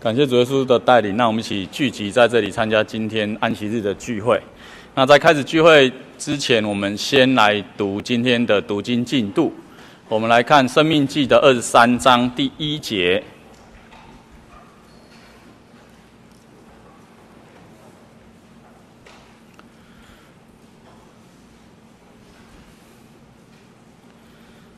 [0.00, 4.40] 感谢主耶稣的带领，那我们一起聚集在这里参加今天安息日的聚会。
[4.94, 9.52] 那在开始聚会之前，我们先来读今天的读经进度。
[10.08, 13.20] 我们来看《生命记》的二十三章第一节。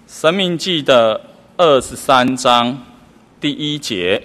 [0.22, 1.20] 《生命记》的
[1.58, 2.82] 二十三章
[3.38, 4.22] 第一节。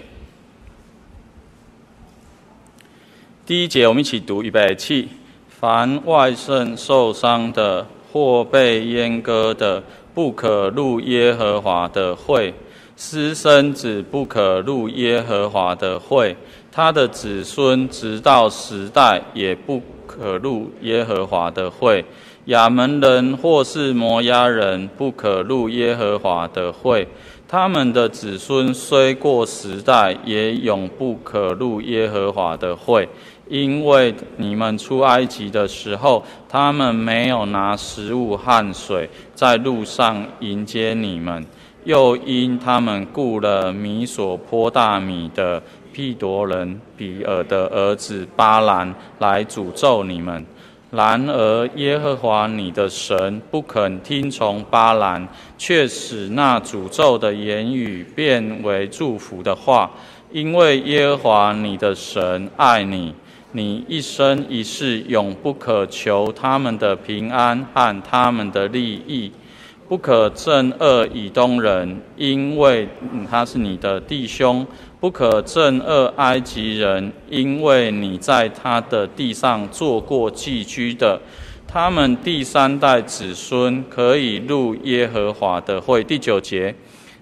[3.46, 5.08] 第一节，我们一起读，预备起。
[5.48, 9.84] 凡外甥受伤的或被阉割的，
[10.16, 12.52] 不可入耶和华的会；
[12.96, 16.36] 私生子不可入耶和华的会；
[16.72, 22.04] 他的子孙直到十代也不可入耶和华的会。
[22.46, 27.08] 亚门人或是摩押人不可入耶和华的会。
[27.48, 33.08] 他们的子孙虽过十代，也永不可入耶和华的会。
[33.48, 41.44] 因为你们出埃及的时候，他们没有拿食物和水在路上迎接你们；
[41.84, 45.62] 又因他们雇了米所波大米的
[45.94, 50.44] 毗陀人比尔的儿子巴兰来诅咒你们。
[50.92, 59.92] 然而耶和华你的神不肯听从巴兰，却使那诅咒的言语变为祝福的话，
[60.32, 63.14] 因为耶和华你的神爱你。
[63.56, 69.32] 你一生一世永不可求他们的平安和他们的利益，
[69.88, 72.86] 不可憎恶以东人，因为
[73.32, 74.66] 他是你的弟兄；
[75.00, 81.22] 不可憎恶埃及人，因为你在他的地上做过寄居的。
[81.66, 86.04] 他们第三代子孙可以入耶和华的会。
[86.04, 86.76] 第九节，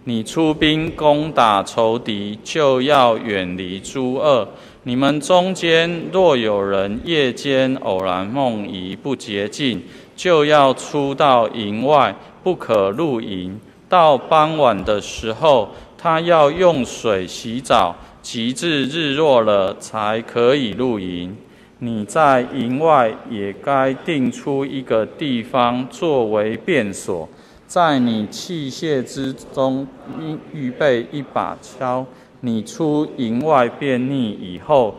[0.05, 4.49] 你出兵攻打仇敌，就要远离诸恶。
[4.85, 9.81] 你们中间若有人夜间偶然梦遗不洁净，
[10.13, 12.13] 就要出到营外，
[12.43, 13.57] 不可入营。
[13.87, 21.33] 到傍晚的时候，他要用水洗澡，及至日落了，才可以入营。
[21.79, 27.29] 你在营外也该定出一个地方作为便所，
[27.67, 29.87] 在你器械之中
[30.19, 32.05] 应预备一把锹。
[32.45, 34.95] 你出营外便溺以后，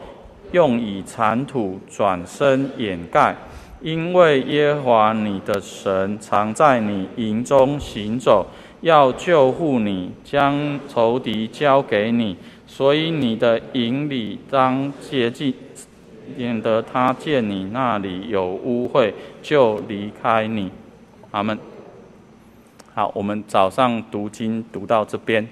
[0.52, 3.36] 用以缠土转身掩盖，
[3.82, 8.46] 因为耶和华你的神常在你营中行走，
[8.80, 12.34] 要救护你，将仇敌交给你，
[12.66, 15.52] 所以你的营里当洁净，
[16.34, 19.12] 免得他见你那里有污秽，
[19.42, 20.70] 就离开你。
[21.30, 21.58] 阿门。
[22.94, 25.46] 好，我们早上读经读到这边。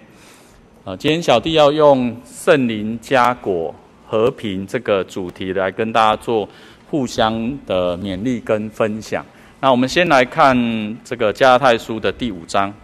[0.84, 3.72] 啊，今天小弟要用圣灵加果
[4.04, 6.48] 和平这个主题来跟大家做
[6.90, 9.24] 互相的勉励跟分享。
[9.60, 10.56] 那我们先来看
[11.04, 12.74] 这个加泰书的第五章。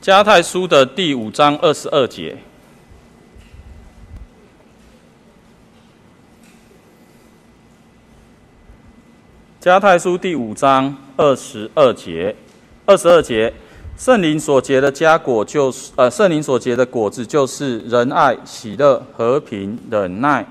[0.00, 2.34] 加泰书的第五章二十二节。
[9.64, 12.36] 加太书第五章二十二节，
[12.84, 13.50] 二十二节，
[13.96, 20.46] 圣灵所结的佳果就是，呃，圣灵所结的果子就是仁爱、喜乐、和平、忍耐、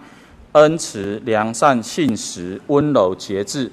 [0.53, 3.71] 恩慈、良善、信实、温柔、节制。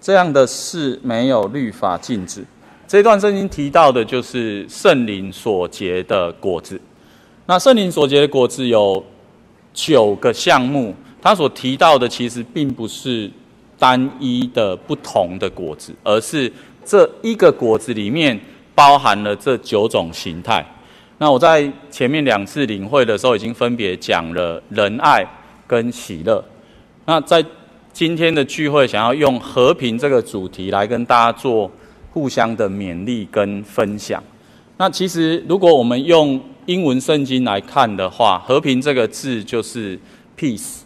[0.00, 2.44] 这样的事没有律法禁止。
[2.88, 6.80] 这段圣经提到的就是圣灵所结的果子。
[7.46, 9.04] 那圣灵所结的果子有
[9.72, 13.30] 九个项目，他所提到的其实并不是。
[13.82, 16.50] 单一的不同的果子，而是
[16.84, 18.38] 这一个果子里面
[18.76, 20.64] 包含了这九种形态。
[21.18, 25.26] 那我在前面两次领会的时候，已经分别讲了仁爱
[25.66, 26.44] 跟喜乐。
[27.06, 27.44] 那在
[27.92, 31.68] 今天的聚会，想要用和平这个主题来跟大家做
[32.12, 34.22] 互相的勉励跟分享。
[34.76, 39.98] 那其实如果我们用英文圣经来看的话，和平这个字就是
[40.38, 40.82] peace。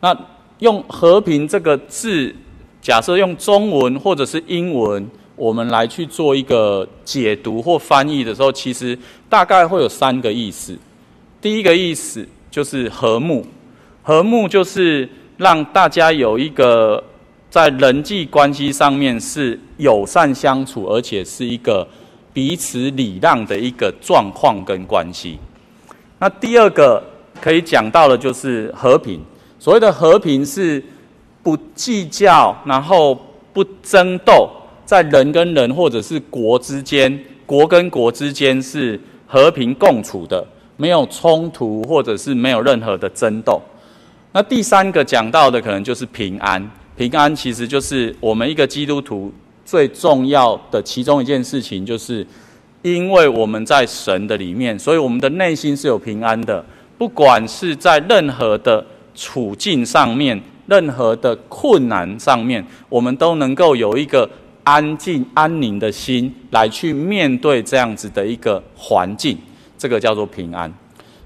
[0.00, 0.16] 那
[0.60, 2.34] 用和平这个字，
[2.80, 8.98] 假设用中文或者是英文，我们来去做一个解读或翻译的时候，其实
[9.28, 10.76] 大概会有三个意思。
[11.40, 13.44] 第一个意思就是和睦，
[14.02, 15.08] 和睦就是
[15.38, 17.02] 让大家有一个
[17.48, 21.88] 在人际关系上面是友善相处，而且是一个
[22.34, 25.38] 彼此礼让的一个状况跟关系。
[26.18, 27.02] 那第二个
[27.40, 29.18] 可以讲到的就是和平。
[29.60, 30.82] 所谓的和平是
[31.42, 33.16] 不计较，然后
[33.52, 34.48] 不争斗，
[34.86, 40.42] 在人跟人或者是国之间，国跟国之间是和平共处的，
[40.78, 43.60] 没有冲突或者是没有任何的争斗。
[44.32, 49.30] 那第三个讲到的可能就是平安，平安其实就是我们一个基督徒
[49.66, 52.26] 最重要的其中一件事情，就是
[52.80, 56.64] 因为我们在神的里面，所以我们的内心是有平安的，
[56.96, 58.82] 不管是在任何的
[59.20, 60.40] 处境上面。
[60.66, 64.30] 任何的困难上面，我们都能够有一个
[64.62, 69.36] 安静、安宁的心来去面对这样子的一个环境，
[69.76, 70.72] 这个叫做平安。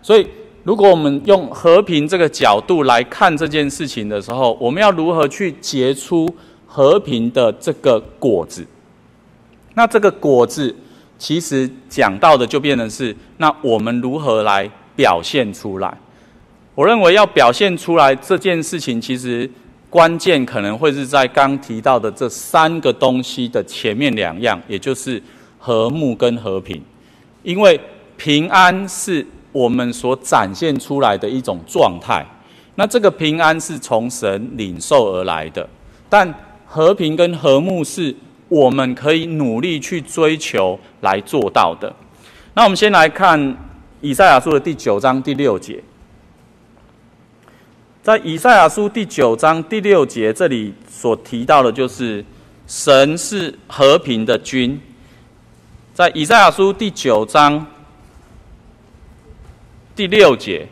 [0.00, 0.26] 所以，
[0.62, 6.26] 如果我们用和平这个角度来看这件事情的时候，我们要如何去结出
[6.66, 8.66] 和平的这个果子？
[9.74, 10.74] 那这个果子
[11.18, 15.94] 其实讲到的就变成是，那我们如何来表现出来？
[16.74, 19.48] 我认为要表现出来这件事情，其实
[19.88, 25.22] 关键可能会是在刚提到的这三个东西的前面两样，也就是
[25.56, 26.82] 和睦跟和平。
[27.44, 27.80] 因为
[28.16, 32.26] 平安是我们所展现出来的一种状态，
[32.74, 35.68] 那这个平安是从神领受而来的，
[36.08, 36.34] 但
[36.66, 38.12] 和平跟和睦是
[38.48, 41.94] 我们可以努力去追求来做到的。
[42.54, 43.56] 那我们先来看
[44.00, 45.80] 以赛亚书的第九章第六节。
[48.04, 52.22] 在以赛亚书第九章第六节，这里所提到的就是
[52.66, 54.78] 神是和平的君。
[55.94, 57.66] 在以赛亚书第九章
[59.96, 60.68] 第六节，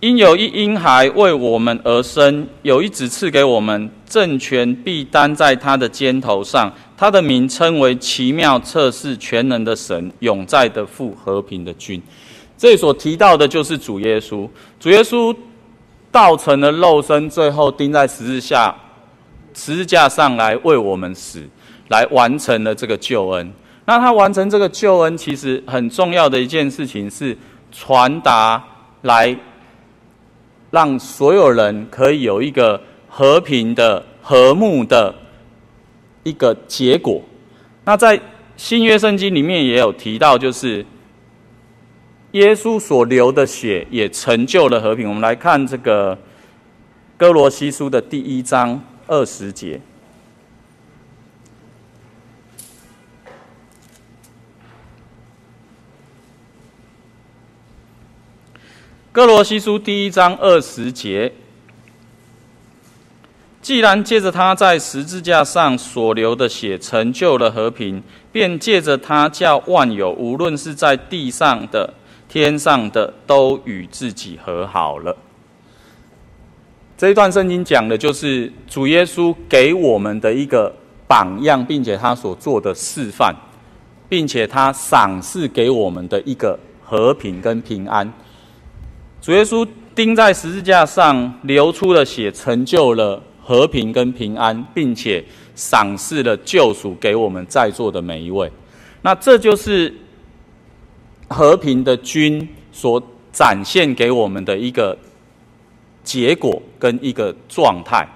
[0.00, 12.02] 因有一婴孩为我们而生，有一子赐给我们，政权必担在他的肩头上，他的名称为奇妙、测试、全能的神，永在的父，和平的君。
[12.58, 14.48] 这里所提到的就是主耶稣，
[14.80, 15.34] 主耶稣
[16.10, 18.74] 道成了肉身，最后钉在十字架，
[19.54, 21.40] 十字架上来为我们死，
[21.86, 23.52] 来完成了这个救恩。
[23.84, 27.38] 那他完成这个救恩，其实很重要的一件事情是
[27.70, 28.60] 传达
[29.02, 29.38] 来，
[30.72, 35.14] 让所有人可以有一个和平的、和睦的
[36.24, 37.22] 一个结果。
[37.84, 38.20] 那在
[38.56, 40.84] 新约圣经里面也有提到，就是。
[42.38, 45.08] 耶稣所流的血也成就了和平。
[45.08, 46.16] 我们来看这个
[47.16, 49.80] 哥罗西书的第一章二十节。
[59.10, 61.32] 哥罗西书第一章二十节，
[63.60, 68.00] 既然借着他在十字架上所流的血成就了和平，
[68.30, 71.94] 便借着他叫万有，无论是在地上的。
[72.28, 75.16] 天上的都与自己和好了。
[76.96, 80.70] 这一段圣经讲的就是主耶稣给我们的一个
[81.06, 83.34] 榜样，并且他所做的示范，
[84.08, 88.12] 并且他赏赐给我们的一个和平跟平安。
[89.22, 98.50] 主耶稣钉在十字架上流出的血，成就了和平跟平安，并且赏赐了救赎给我们在座的每一位。
[99.00, 99.94] 那这就是。
[101.28, 103.02] 和平的君所
[103.32, 104.96] 展现给我们的一个
[106.02, 108.06] 结果跟一个状态。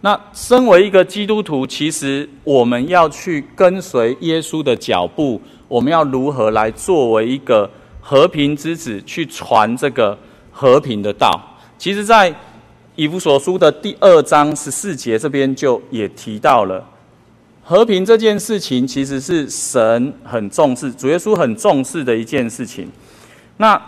[0.00, 7.68] 那身为一个基督徒，其实我们要去跟随耶稣的脚步，我们要如何来作为一个
[8.00, 10.18] 和平之子去传这个
[10.52, 11.40] 和平的道？
[11.78, 12.34] 其实，在
[12.96, 16.86] 以弗所书的第二章十四节这边就也提到了。
[17.66, 22.86] 和平这件事情，其实是神很重视，主耶稣很重视的一件事情。
[23.56, 23.80] 那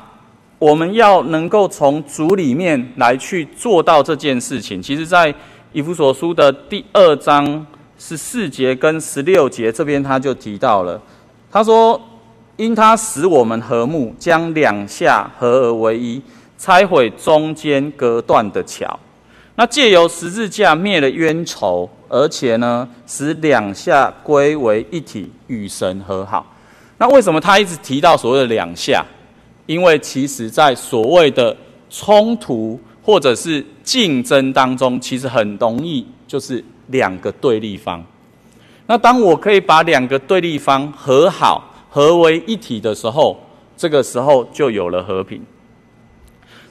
[0.58, 5.34] 我们要能够从主里面来去做到这件事情，其实，在
[5.74, 7.66] 以弗所书的第二章
[7.98, 10.98] 十四节跟十六节这边，他就提到了，
[11.52, 12.00] 他说
[12.56, 16.22] ：“因他使我们和睦，将两下合而为一，
[16.56, 18.98] 拆毁中间隔断的桥。”
[19.56, 26.46] 那借由十字架灭了冤仇，而且呢，使两下归为一体，与神和好。
[26.98, 29.04] 那为什么他一直提到所谓的两下？
[29.66, 31.56] 因为其实在所谓的
[31.90, 38.04] 冲突或者是竞争当中，其实很容易就是两个对立方。
[38.86, 43.36] 那当我可以把两个对立方和好，合为一体的时候，
[43.76, 45.42] 这个时候就有了和平。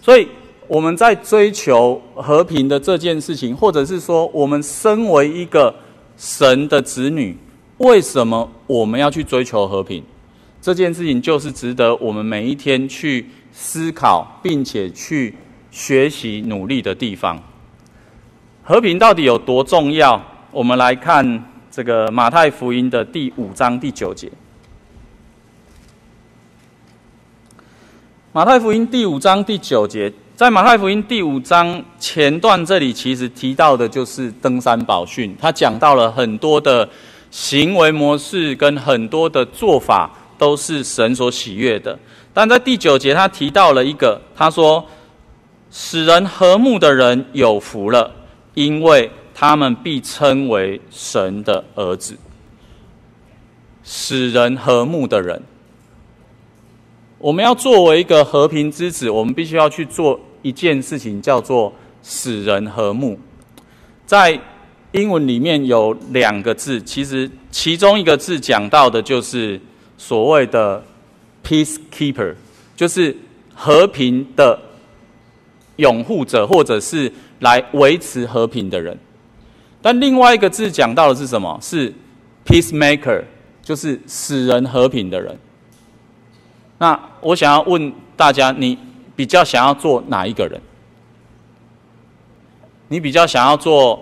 [0.01, 0.27] 所以。
[0.67, 5.73] 我们在追求和平的这件事情，或者是说，我们身为一个
[6.17, 7.37] 神的子女，
[7.77, 10.03] 为什么我们要去追求和平？
[10.61, 15.35] 这件事情就是值得我们每一天去思考，并且去
[15.69, 17.41] 学习努力的地方。
[18.63, 20.19] 和平到底有多重要？
[20.51, 24.31] 我们来看这个马太福音的第五章第九节。
[28.31, 36.87] 马太福音第五章第九节，在马太福音第五章前段这里，其实提到的就是登山宝训，他讲到了很多的
[37.31, 41.97] 行为模式跟很多的做法都是神所喜悦的。
[42.33, 44.85] 但在第九节，他提到了一个，他说
[45.71, 48.11] ：“使人和睦的人有福了，
[48.55, 52.17] 因为他们必称为神的儿子。”
[53.85, 55.41] 使人和睦的人。
[57.25, 63.19] 我们要作为一个和平之子，我们必须要去做一件事情，叫做使人和睦。
[64.05, 64.39] 在
[64.91, 69.59] 英文里面有两个字，其实其中一个字讲到的就是
[69.97, 70.83] 所谓的
[71.43, 72.35] peacekeeper，
[72.75, 73.17] 就是
[73.55, 74.59] 和平的
[75.77, 78.95] 拥护者，或者是来维持和平的人。
[79.81, 81.57] 但另外一个字讲到的是什么？
[81.59, 81.91] 是
[82.45, 83.23] peacemaker，
[83.63, 85.35] 就是使人和平的人。
[86.77, 86.93] 那
[87.25, 88.77] 我想要问大家，你
[89.15, 90.61] 比较想要做哪一个人？
[92.87, 93.99] 你比较想要做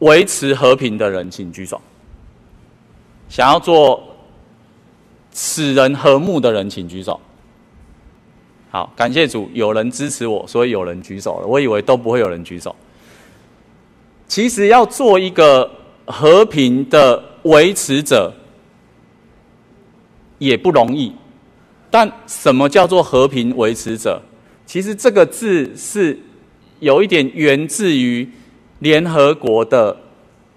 [0.00, 1.80] 维持和平的人，请举手。
[3.30, 4.02] 想要做
[5.32, 7.18] 使人和睦的人，请举手。
[8.70, 11.46] 好，感谢主，有人支持我，所以有人举手了。
[11.46, 12.76] 我以为都不会有人举手。
[14.28, 15.70] 其实要做一个
[16.04, 18.30] 和平的维持者，
[20.36, 21.14] 也不容易。
[21.90, 24.22] 但什么叫做和平维持者？
[24.64, 26.16] 其实这个字是
[26.78, 28.28] 有一点源自于
[28.78, 29.96] 联合国的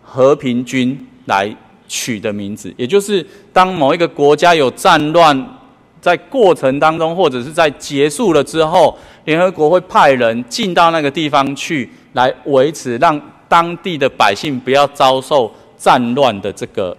[0.03, 1.53] 和平军来
[1.87, 5.59] 取的名字，也就是当某一个国家有战乱，
[5.99, 16.95] 在过程当中或者是在结束了之后，联合国会派人进到那个地方去，来维持让当地的百姓不要遭受战乱的这个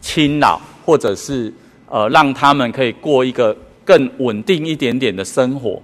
[0.00, 1.52] 侵扰，或者是
[1.90, 3.54] 呃让他们可以过一个。
[3.84, 5.80] 更稳定一点点的生活，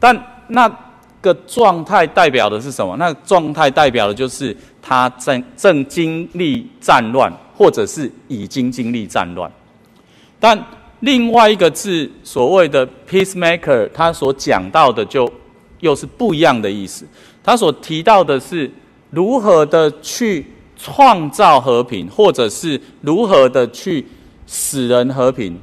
[0.00, 0.16] 但
[0.48, 0.68] 那
[1.20, 2.96] 个状态代表的是什么？
[2.96, 9.50] 那个状态代表的就是他正正经历战乱，或者是已经经历战乱。
[10.38, 10.58] 但
[11.00, 15.30] 另外一个字，所谓的 peacemaker，他所讲到的就
[15.80, 17.06] 又是不一样的意思。
[17.42, 18.70] 他所提到的是
[19.10, 20.44] 如何的去
[20.76, 24.06] 创造和平，或者是如何的去
[24.46, 25.58] 使人和平，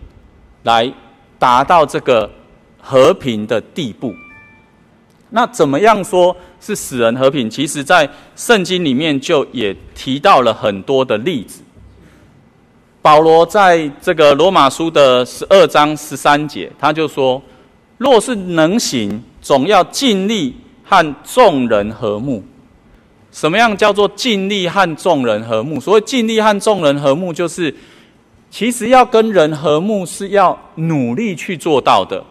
[0.64, 0.92] 来。
[1.42, 2.30] 达到这个
[2.80, 4.14] 和平的地步，
[5.32, 7.50] 那怎么样说是使人和平？
[7.50, 11.64] 其实，在圣经里面就也提到了很多的例子。
[13.02, 17.42] 保罗在这个罗马书的十二章十三节，他就说
[17.98, 22.44] ：“若是能行，总要尽力和众人和睦。”
[23.34, 25.80] 什么样叫做尽力和众人和睦？
[25.80, 27.76] 所谓尽力和众人和睦，就是。
[28.52, 32.22] 其实要跟人和睦是要努力去做到的。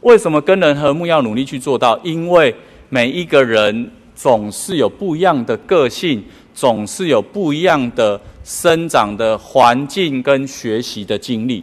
[0.00, 1.98] 为什么跟人和睦要努力去做到？
[2.02, 2.54] 因为
[2.88, 11.62] 每一个人总是有不一样的个性，总是有不一样的生长的环境跟学习的经历，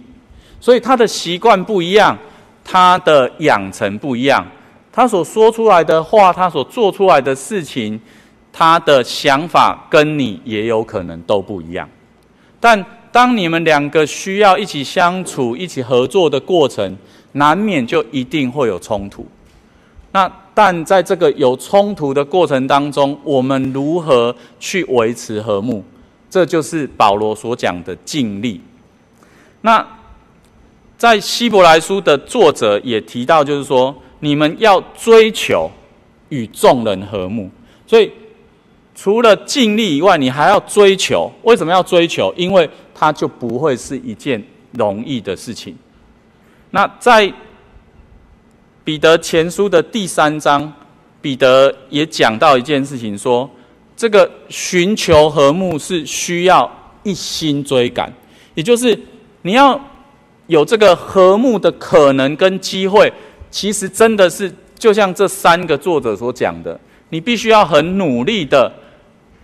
[0.59, 2.15] 所以他的习惯不一样，
[2.63, 4.45] 他的养成不一样，
[4.91, 7.99] 他所说出来的话，他所做出来的事情，
[8.51, 11.89] 他的想法跟你也有可能都不一样，
[12.59, 12.85] 但。
[13.13, 16.97] 当你们两个需要一起相处、一起合作的过程，
[17.33, 19.23] 难免就一定会有冲突。
[20.11, 25.83] 那但在这个有冲突的过程当中，我们如何去维持和睦？
[26.27, 28.59] 这就是保罗所讲的尽力。
[29.61, 29.87] 那
[30.97, 35.69] 在希伯来书的作者也提到，就是说你们要追求
[36.29, 37.47] 与众人和睦。
[37.85, 38.11] 所以
[38.95, 41.31] 除了尽力以外，你还要追求。
[41.43, 42.33] 为什么要追求？
[42.37, 45.75] 因为它就不会是一件容易的事情。
[46.71, 47.31] 那在
[48.83, 50.71] 彼得前书的第三章，
[51.21, 53.49] 彼得也讲到一件事情，说
[53.95, 56.69] 这个寻求和睦是需要
[57.03, 58.11] 一心追赶，
[58.55, 58.99] 也就是
[59.43, 59.79] 你要
[60.47, 63.11] 有这个和睦的可能跟机会，
[63.49, 66.77] 其实真的是就像这三个作者所讲的，
[67.09, 68.69] 你必须要很努力的、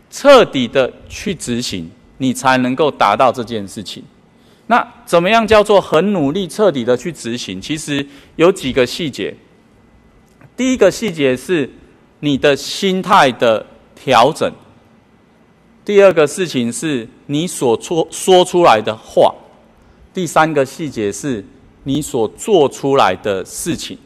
[0.09, 1.89] 彻底的去执行。
[2.19, 4.03] 你才能够达到这件事情。
[4.67, 7.59] 那怎么样叫做很努力、彻底的去执行？
[7.59, 9.35] 其实有几个细节。
[10.55, 11.67] 第一个细节是
[12.19, 14.53] 你的心态的调整。
[15.83, 19.33] 第二个事情是你所说说出来的话。
[20.13, 21.43] 第三个细节是
[21.83, 23.97] 你所做出来的事情。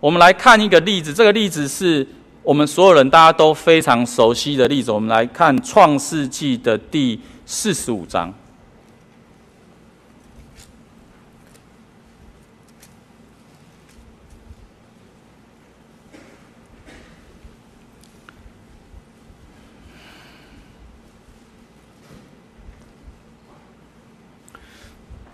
[0.00, 2.06] 我们来看一个例子，这个例子是
[2.42, 8.32] 我们所有人大家都非常熟悉的例子，我们来看《创世纪》的第四十五章。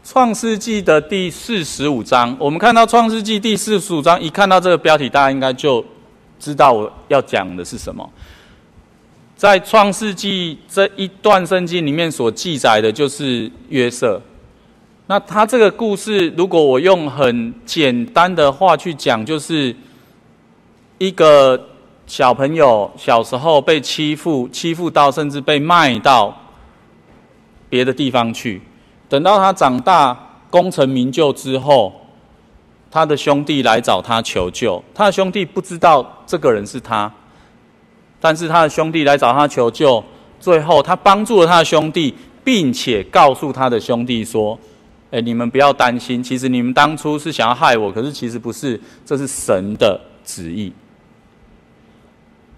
[0.02, 5.84] 创世纪的第四十五章，我们看到创世纪第四十五章，一看到这个标题，大家应该就
[6.38, 8.08] 知道我要讲的是什么。
[9.36, 14.20] 在创世纪这一段圣经里面所记载的，就是约瑟。
[15.08, 19.76] 那他这个故事，如果我用很简单的话去讲，就是
[20.98, 21.68] 一个
[22.06, 26.34] 小朋友小时候被欺负，欺负到甚至被卖到
[27.68, 28.62] 别的地方去。
[29.08, 31.92] 等到他长大功成名就之后，
[32.90, 34.82] 他的兄弟来找他求救。
[34.94, 37.12] 他的兄弟不知道这个人是他，
[38.20, 40.02] 但是他的兄弟来找他求救。
[40.38, 42.14] 最后，他帮助了他的兄弟，
[42.44, 44.58] 并且告诉他的兄弟说
[45.10, 50.72] ：“诶，你们不要担心，其实你们当初是想要害我，可是其实不是，这是神的旨意。”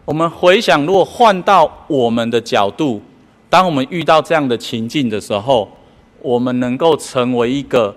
[0.04, 3.00] 我们回想，如果换到我们的角度，
[3.48, 5.70] 当我们遇到这样的情境的时候，
[6.20, 7.94] 我们能够成为一个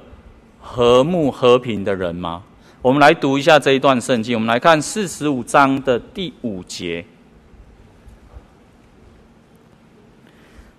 [0.61, 2.43] 和睦和平的人吗？
[2.81, 4.35] 我们来读一下这一段圣经。
[4.35, 7.01] 我们来看四十五章的第五节，《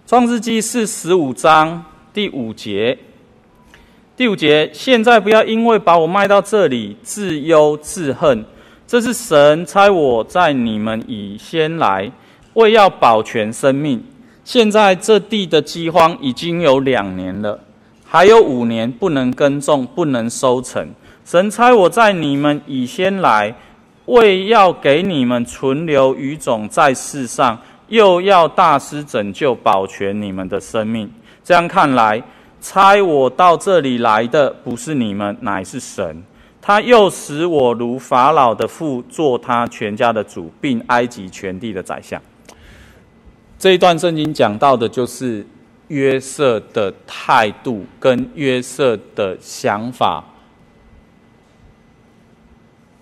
[0.06, 1.84] 创世记》四十五章
[2.14, 2.98] 第五节。
[4.16, 8.44] 第五节，现在不要因为把我卖到这里自忧自恨，
[8.86, 12.10] 这是神差我在你们以先来，
[12.54, 14.04] 为要保全生命。
[14.44, 17.58] 现在这地的饥荒已经有两年了，
[18.12, 20.87] 还有五年不能耕种，不能收成。
[21.25, 23.54] 神差我在你们以先来，
[24.04, 31.11] 为要给你们存留余种在世上，又要大施拯救，保全你们的生命。
[31.42, 32.23] 这样看来，
[32.61, 36.22] 差我到这里来的不是你们，乃是神。
[36.61, 42.20] 他又使我如法老的父，做他全家的主，并埃及全地的宰相。
[43.59, 45.46] 这一段圣经讲到的就是
[45.92, 50.24] 约瑟的态度跟约瑟的想法。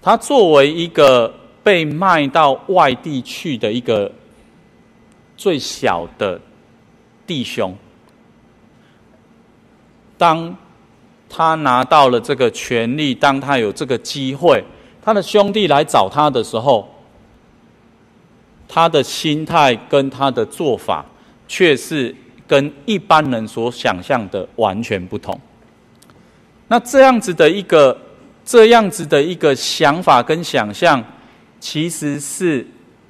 [0.03, 4.11] 他作为一个被卖到外地去的一个
[5.37, 6.41] 最小的
[7.29, 7.77] 弟兄，
[10.19, 10.57] 当
[11.29, 14.65] 他拿到了这个权利，当他有这个机会，
[15.01, 16.93] 他的兄弟来找他的时候，
[18.67, 21.05] 他的心态跟他的做法，
[21.47, 22.13] 却是
[22.51, 25.39] 跟一般人所想象的完全不同。
[26.67, 27.97] 那这样子的一个
[28.45, 31.01] 这样子的一个想法跟想象，
[31.61, 32.67] 其实是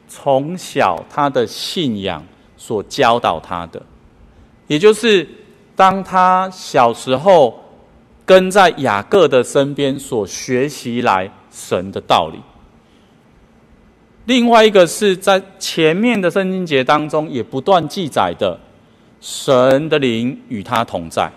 [0.06, 2.22] 从小他的信仰
[2.58, 3.82] 所教导他的，
[4.66, 5.26] 也就是
[5.74, 7.58] 当他小时候
[8.26, 12.38] 跟在雅各的身边所学习来神的道理。
[14.26, 18.60] 另外一个是在前面的圣经节当中也不断记载的，
[19.20, 21.30] 神的灵与他同在，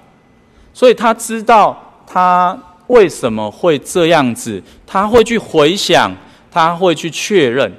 [0.73, 6.15] 所以他知道他为什么会这样子，他会去回想，
[6.49, 7.71] 他会去确认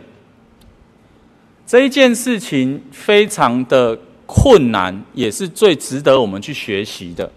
[1.67, 7.31] 这一件事情非常的困难，也是最值得我们去学习的。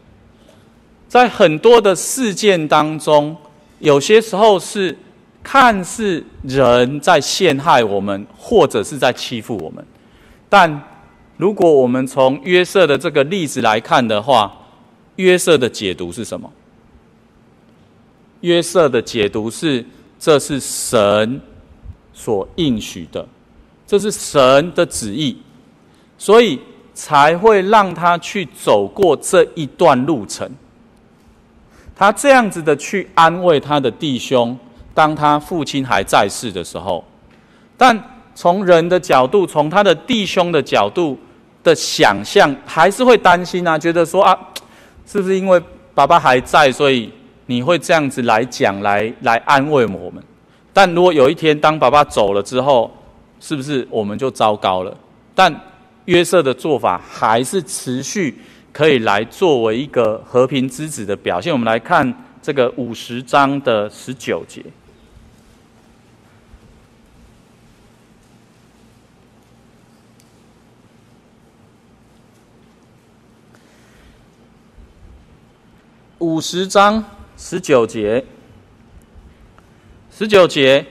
[1.08, 3.36] 在很多的事件当中，
[3.80, 4.98] 有些时候是。
[5.44, 9.86] 看似人在陷害我们，或者是在欺负我们，
[10.50, 10.84] 但
[11.38, 14.52] 如果我们从约瑟的这个例子来看的话，
[15.18, 16.52] 约瑟的解读是什么？
[18.42, 19.86] 约瑟的解读是：
[20.20, 21.40] 这是神
[22.14, 23.28] 所应许的，
[23.86, 25.38] 这是神的旨意，
[26.18, 26.60] 所以
[26.94, 30.50] 才会让他去走过这一段路程。
[31.96, 34.58] 他这样子的去安慰他的弟兄。
[34.94, 37.06] 当他父亲还在世的时候，
[37.78, 41.16] 但从人的角度，从他的弟兄的角度
[41.68, 44.38] 的想象，还是会担心啊，觉得说啊，
[45.06, 45.62] 是不是因为
[45.94, 47.12] 爸爸还在，所以
[47.48, 50.24] 你会这样子来讲，来来安慰我们？
[50.72, 52.90] 但如果有一天当爸爸走了之后，
[53.42, 54.96] 是不是我们就糟糕了？
[55.36, 55.54] 但
[56.06, 58.40] 约瑟的做法还是持续
[58.72, 61.52] 可以来作为一个和平之子的表现。
[61.52, 64.64] 我们来看这个五十章的十九节。
[76.20, 77.04] 五十章
[77.38, 78.26] 十九节，
[80.10, 80.84] 十九节，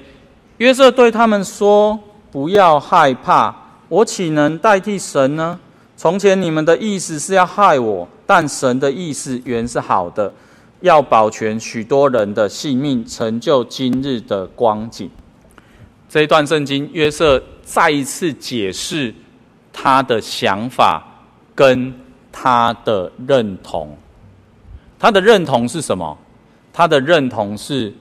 [0.59, 1.99] 约瑟对他们说
[2.31, 3.53] ：“不要害怕，
[3.89, 5.59] 我岂能代替神呢？
[5.97, 10.33] 从前你们的意思是要害我，但神的意思原是好的，
[10.81, 15.11] 要保全许多人的性命，成就今日的光景。”
[16.09, 19.13] 这一段圣经，约瑟再一次解释
[19.73, 21.05] 他的想法
[21.53, 21.93] 跟
[22.31, 23.99] 他的认同。
[24.99, 26.17] 他的认同是什么？
[26.73, 27.93] 他的认同是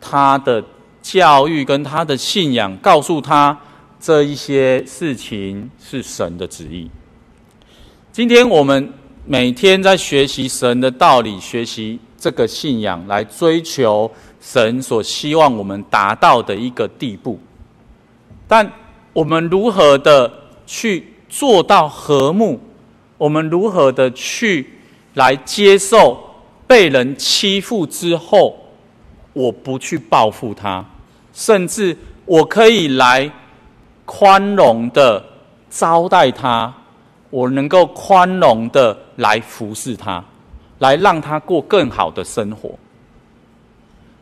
[0.00, 0.62] 他的
[1.02, 3.58] 教育跟他的信仰告诉他
[3.98, 6.90] 这一些事情是神的旨意。
[8.12, 8.92] 今天我们
[9.24, 14.10] 每天在学习神的道理，学习这个信仰，来追求。
[14.42, 17.38] 神所希望我们达到的一个地步，
[18.48, 18.72] 但
[19.12, 20.32] 我们如何的
[20.66, 22.58] 去做到和睦？
[23.18, 24.66] 我们如何的去
[25.14, 26.18] 来接受
[26.66, 28.56] 被人欺负之后，
[29.32, 30.84] 我不去报复他，
[31.32, 33.30] 甚至我可以来
[34.04, 35.24] 宽容的
[35.68, 36.72] 招待他，
[37.30, 40.24] 我能够宽容的来服侍他，
[40.78, 42.70] 来让他过更好的生活。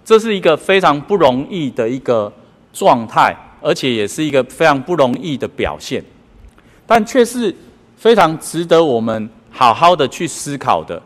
[0.05, 2.33] 这是一个非常不容易的一个
[2.73, 6.03] 状态，而且也是一个非常不容易的表现，
[6.87, 7.55] 但却是
[7.97, 11.03] 非常值得我们好好的去思考的。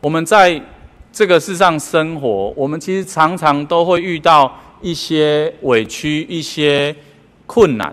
[0.00, 0.62] 我们在
[1.12, 6.94] 这个世上生活，我们其实常常都会遇到一些委屈、一些
[7.44, 7.92] 困难，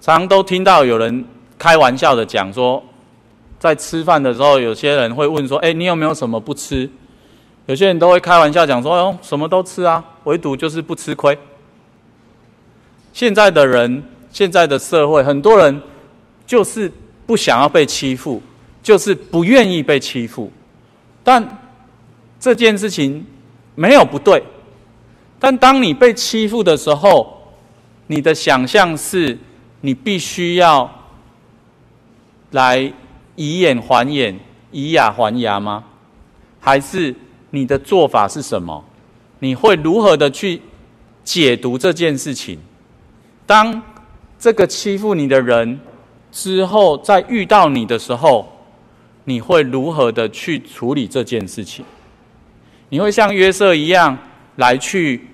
[0.00, 1.24] 常都听到有人
[1.58, 2.80] 开玩笑的讲说，
[3.58, 6.88] 在吃饭的时候，有些人会问说：“哎，你有没有什么不吃？”
[7.66, 11.36] 有些人都会开玩笑讲说：“哦，什么都吃啊，唯独就是不吃亏。”
[13.12, 15.82] 现在的人，现在的社会，很多人
[16.46, 16.88] 就是
[17.26, 18.42] 不想要被欺负，
[18.82, 20.50] 就是不愿意被欺负。
[21.22, 21.58] 但
[22.40, 23.24] 这件事情
[23.74, 24.42] 没有不对。
[25.38, 27.54] 但当你被欺负的时候，
[28.06, 29.38] 你的想象是
[29.80, 30.90] 你必须要
[32.50, 32.92] 来
[33.36, 34.38] 以眼还眼，
[34.70, 35.84] 以牙还牙吗？
[36.60, 37.14] 还是？
[37.54, 38.82] 你的做法是什么？
[39.40, 40.62] 你会如何的去
[41.22, 42.58] 解读这件事情？
[43.44, 43.82] 当
[44.38, 45.78] 这个欺负你的人
[46.32, 48.50] 之后再遇到你的时候，
[49.24, 51.84] 你会如何的去处理这件事情？
[52.88, 54.18] 你会像约瑟一样
[54.56, 55.28] 来去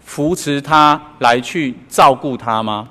[0.00, 2.88] 扶持他，来去照顾他吗？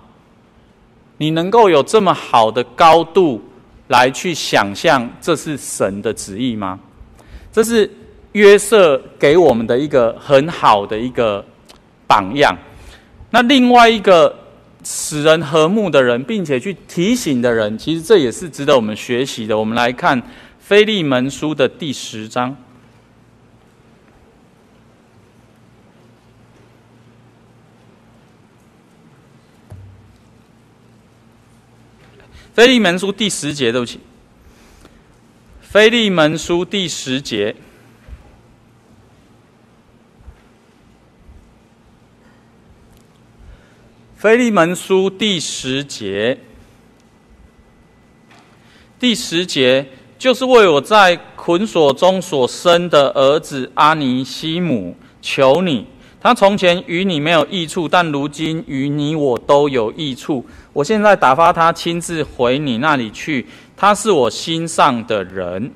[1.18, 3.42] 你能够有这么好的高度
[3.88, 6.80] 来去想象这是神的旨意吗？
[7.52, 7.92] 这是。
[8.34, 11.44] 约瑟给我们的一个很好的一个
[12.06, 12.56] 榜样。
[13.32, 14.34] 那另外一个
[14.84, 19.58] 使人和睦的人，并且去提醒的人，其实这也是值得我们学习的。
[19.58, 20.22] 我们来看
[20.60, 22.56] 腓利门书的第十章。
[32.54, 34.00] 腓利门书第十节，对不起。
[35.62, 37.56] 腓利门书第十节。
[44.20, 46.38] 腓利门书第十节，
[49.00, 49.86] 第十节
[50.18, 55.88] 就是为我在捆锁中所生的儿子阿尼西姆求你，
[56.20, 60.46] 他从前与你没有益处，但如今与你我都有益处。
[60.74, 65.72] 我现在打发他亲自回你那里去，他是我心上的人。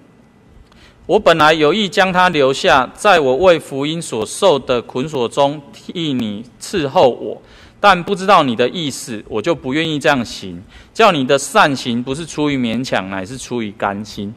[1.06, 7.42] 我本来有意将他留下，在我为福音所受的捆锁中替你伺候我。
[7.86, 10.64] 但不知道你的意思，我就不愿意这样行。
[10.94, 14.34] 叫你的善行不是出于勉强，乃是出于甘心。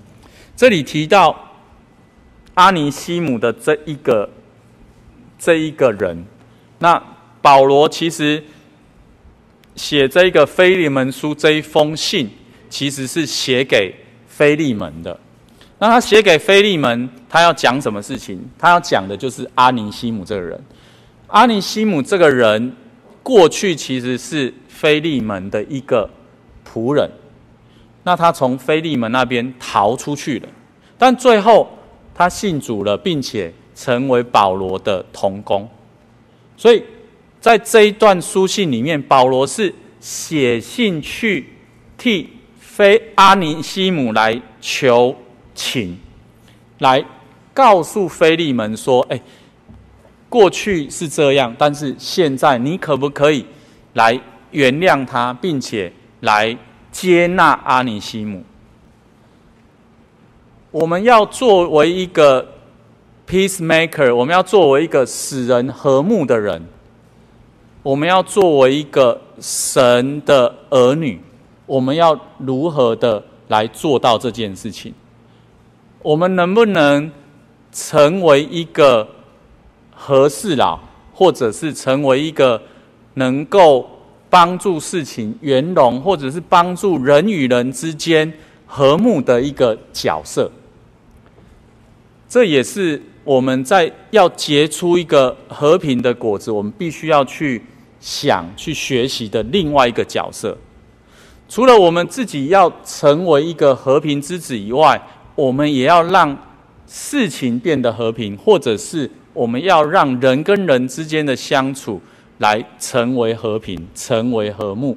[0.56, 1.52] 这里提到
[2.54, 4.28] 阿尼西姆的这一个
[5.38, 6.26] 这一个人，
[6.80, 7.00] 那
[7.40, 8.42] 保罗其实
[9.76, 12.28] 写这个腓利门书这一封信，
[12.68, 13.94] 其实是写给
[14.26, 15.16] 腓利门的。
[15.78, 18.44] 那他写给腓利门，他要讲什么事情？
[18.59, 20.61] 他要讲的就是阿尼西姆这个人。
[21.28, 22.74] 阿尼西姆这个人。
[23.26, 26.08] 过去其实是腓利门的一个
[26.64, 27.10] 仆人，
[28.04, 30.48] 那他从腓利门那边逃出去了，
[30.96, 31.68] 但最后
[32.14, 35.68] 他信主了，并且成为保罗的同工。
[36.56, 36.80] 所以
[37.40, 41.48] 在这一段书信里面，保罗是写信去
[41.98, 42.28] 替
[42.60, 45.12] 菲阿尼西姆来求
[45.52, 45.98] 情，
[46.78, 47.04] 来
[47.52, 49.20] 告诉腓利门说：“哎。”
[50.37, 53.42] 过去是这样，但是现在你可不可以
[53.94, 54.20] 来
[54.51, 56.55] 原谅他，并且来
[56.92, 58.44] 接纳阿尼西姆？
[60.70, 62.46] 我们要作为一个
[63.27, 66.62] peacemaker，我们要作为一个使人和睦的人，
[67.83, 71.18] 我们要作为一个神的儿女，
[71.64, 74.92] 我们要如何的来做到这件事情？
[76.03, 77.11] 我们能不能
[77.72, 79.09] 成为一个
[79.96, 80.78] 和事佬，
[81.12, 82.62] 或者是成为一个
[83.14, 83.88] 能够
[84.30, 88.32] 帮助事情圆融，或者是帮助人与人之间
[88.66, 90.48] 和睦的一个角色？
[92.28, 97.64] 这也是我们在要结出一个和平的果子，我们必须要去
[97.98, 100.56] 想、去学习的另外一个角色。
[101.48, 105.00] 除了我们自己要成为一个和平之子以外，
[105.37, 106.37] 我们也要让
[106.88, 112.01] 事情变得和平，或者是我们要让人跟人之间的相处
[112.38, 114.96] 来成为和平、成为和睦。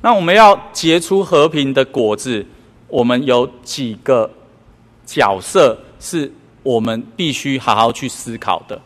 [0.00, 2.44] 那我们要结出和平的果子，
[2.88, 4.30] 我们有几个
[5.04, 8.80] 角色是我们必须好好去思考的。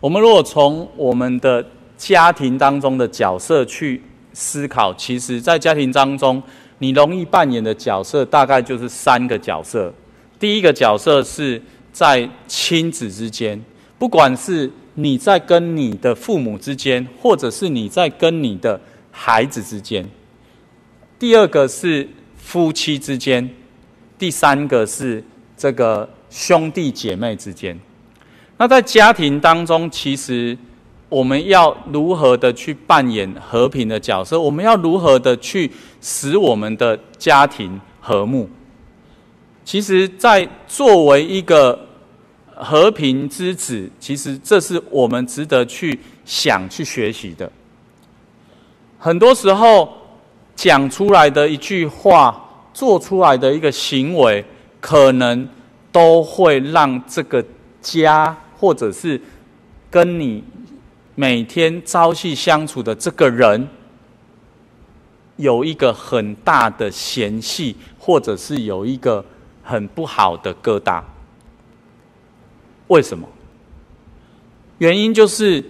[0.00, 1.64] 我们如果从我们的
[1.96, 6.42] 家庭当中的角色去思考，其实，在家庭当中，
[6.78, 9.94] 你容易扮演的角色大概就是三个角色。
[10.40, 11.62] 第一个角色是
[11.94, 13.58] 在亲子之间，
[13.98, 18.78] 不管是你在跟你的父母之间，或者是你在跟你的
[19.10, 20.06] 孩子之间。
[21.18, 23.48] 第二个是夫妻之间，
[24.18, 25.24] 第三个是。
[25.56, 27.78] 这个兄弟姐妹之间，
[28.58, 30.58] 那在家庭当中，其实
[31.08, 34.38] 我们要如何的去扮演和平的角色？
[34.38, 38.50] 我们要如何的去使我们的家庭和睦？
[39.64, 41.83] 其实，在作为一个
[42.56, 47.50] 和平之子，其实这是我们值得去想、去学习的。
[48.98, 49.92] 很多时候
[50.56, 54.44] 讲出来的一句话，做出来的一个行为。
[54.86, 55.48] 可能
[55.90, 57.42] 都会让这个
[57.80, 59.18] 家，或者是
[59.90, 60.44] 跟你
[61.14, 63.66] 每天朝夕相处的这个人，
[65.36, 69.24] 有一个很大的嫌隙，或者是有一个
[69.62, 71.02] 很不好的疙瘩。
[72.94, 73.28] 为什么？
[74.78, 75.64] 原因就是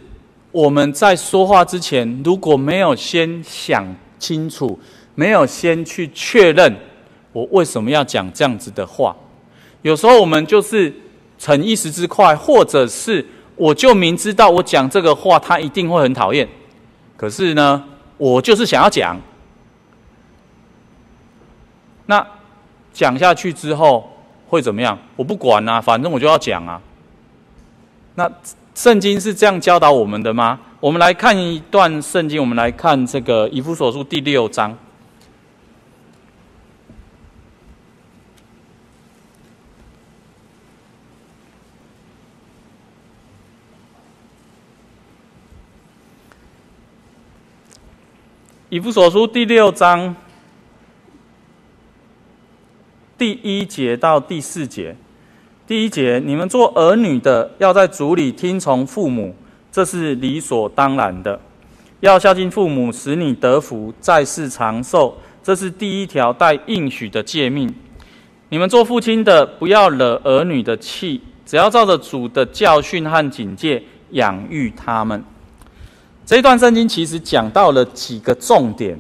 [0.52, 3.82] 我们在说话之前，如果没有先想
[4.18, 4.78] 清楚，
[5.14, 6.76] 没有先去确认。
[7.32, 9.16] 我为什么要讲这样子的话？
[9.80, 10.94] 有时候我们就是
[11.38, 16.46] 逞一时之快，或者是我就明知道我讲这个话他一定会很讨厌，
[17.16, 17.82] 可是呢，
[18.18, 19.18] 我就是想要讲。
[22.04, 22.26] 那
[22.92, 24.10] 讲下去之后
[24.46, 24.98] 会怎么样？
[25.16, 26.80] 我不管啊，反正我就要讲啊。
[28.16, 28.30] 那
[28.74, 30.60] 圣经是这样教导我们的吗？
[30.78, 34.76] 我们来看一段圣经，我们来看这个以弗所书第六章。
[48.68, 50.16] 以弗所书第六章
[53.16, 54.96] 第一节到第四节，
[55.74, 59.34] 第一节：你们做儿女的，要在主里听从父母，
[59.72, 61.36] 这是理所当然的；
[61.98, 67.74] 要孝敬父母，使你得福，在世长寿，这是第一条带应许的诫命。
[68.50, 75.24] 你们做父亲的，不要惹儿女的气，只要照着主的教训和警戒养育他们。
[76.24, 78.96] 这一段圣经其实讲到了几个重点。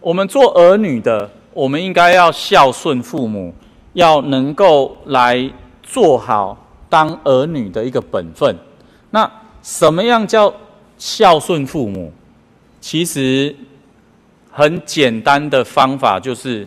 [0.00, 3.54] 我们做儿女的，我们应该要孝顺父母，
[3.92, 5.50] 要能够来
[5.82, 6.56] 做好
[6.88, 8.56] 当儿女的一个本分。
[9.10, 9.30] 那
[9.62, 10.52] 什么样叫
[10.98, 12.12] 孝顺父母？
[12.80, 13.54] 其实
[14.50, 16.66] 很简单的方法就是，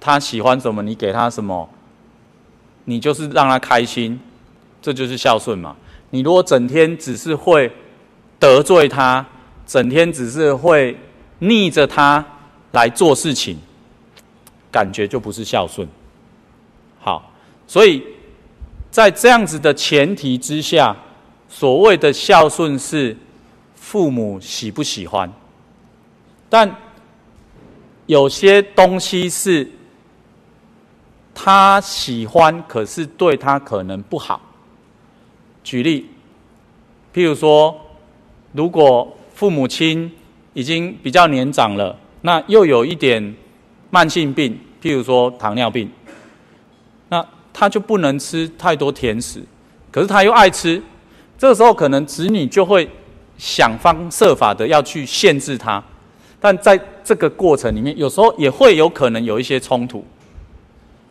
[0.00, 1.68] 他喜欢什么，你给他什么，
[2.84, 4.18] 你就是让他开心，
[4.80, 5.76] 这就是孝顺嘛。
[6.10, 7.70] 你如果整天只是会
[8.38, 9.26] 得罪他，
[9.66, 10.96] 整天只是会
[11.40, 12.24] 逆着他
[12.72, 13.58] 来做事情，
[14.76, 15.88] 感觉就不是孝顺。
[16.98, 17.32] 好，
[17.66, 18.02] 所以
[18.90, 20.94] 在这样子的前提之下，
[21.48, 23.16] 所谓的孝顺是
[23.74, 25.32] 父母喜不喜欢，
[26.50, 26.76] 但
[28.04, 29.66] 有些东西是
[31.34, 34.38] 他喜欢，可是对他可能不好。
[35.64, 36.10] 举例，
[37.14, 37.74] 譬如说，
[38.52, 40.12] 如果父母亲
[40.52, 43.34] 已经比较年长了，那又有一点
[43.90, 45.90] 慢性病，譬如说糖尿病，
[47.08, 49.42] 那他就不能吃太多甜食，
[49.90, 50.80] 可是他又爱吃，
[51.36, 52.88] 这个时候可能子女就会
[53.36, 55.82] 想方设法的要去限制他，
[56.38, 60.04] 但在这个过程里面，有时候也会有可能有一些冲突，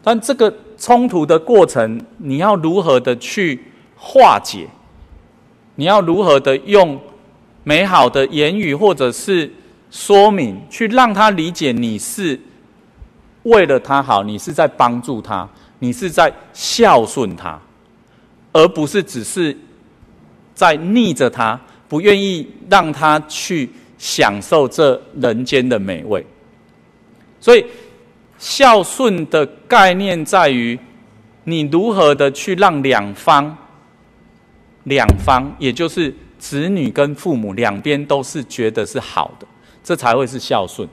[0.01, 3.61] 但这个冲突的过程，你要如何的去
[3.97, 4.69] 化解，
[5.75, 6.97] 你要如何的用
[7.65, 9.51] 美好的言语或者是
[9.91, 12.39] 说明，去让他理解你是
[13.45, 17.60] 为了他好，你是在帮助他，你是在孝顺他，
[18.53, 19.58] 而不是只是
[20.53, 26.23] 在逆着他，不愿意让他去享受这人间的美味。
[27.39, 27.65] 所以，
[28.38, 30.77] 孝顺的概念在于。
[31.47, 33.55] 你如何的去让两方、
[34.86, 39.45] 两方，也就是子女跟父母两边都是觉得是好的，
[39.84, 40.89] 这才会是孝顺。